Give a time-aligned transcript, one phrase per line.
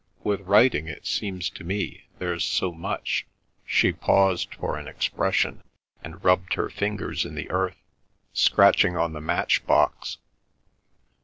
[0.23, 5.61] With writing it seems to me there's so much"—she paused for an expression,
[6.03, 10.17] and rubbed her fingers in the earth—"scratching on the matchbox.